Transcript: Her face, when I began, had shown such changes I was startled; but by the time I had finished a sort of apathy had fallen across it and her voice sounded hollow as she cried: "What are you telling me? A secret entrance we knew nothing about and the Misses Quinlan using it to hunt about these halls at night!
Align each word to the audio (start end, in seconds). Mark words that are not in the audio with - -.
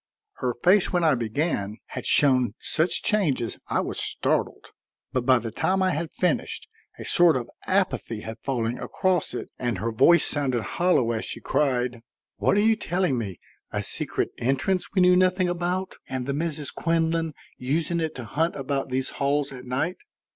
Her 0.37 0.55
face, 0.55 0.91
when 0.91 1.03
I 1.03 1.13
began, 1.13 1.77
had 1.89 2.07
shown 2.07 2.55
such 2.59 3.03
changes 3.03 3.59
I 3.67 3.81
was 3.81 3.99
startled; 4.01 4.69
but 5.13 5.27
by 5.27 5.37
the 5.37 5.51
time 5.51 5.83
I 5.83 5.91
had 5.91 6.11
finished 6.11 6.67
a 6.97 7.05
sort 7.05 7.35
of 7.37 7.47
apathy 7.67 8.21
had 8.21 8.39
fallen 8.41 8.79
across 8.79 9.35
it 9.35 9.51
and 9.59 9.77
her 9.77 9.91
voice 9.91 10.25
sounded 10.25 10.63
hollow 10.63 11.11
as 11.11 11.25
she 11.25 11.39
cried: 11.39 12.01
"What 12.37 12.57
are 12.57 12.61
you 12.61 12.75
telling 12.75 13.19
me? 13.19 13.39
A 13.71 13.83
secret 13.83 14.31
entrance 14.39 14.87
we 14.95 15.03
knew 15.03 15.15
nothing 15.15 15.47
about 15.47 15.93
and 16.09 16.25
the 16.25 16.33
Misses 16.33 16.71
Quinlan 16.71 17.35
using 17.59 17.99
it 17.99 18.15
to 18.15 18.25
hunt 18.25 18.55
about 18.55 18.89
these 18.89 19.11
halls 19.21 19.51
at 19.51 19.65
night! 19.65 19.97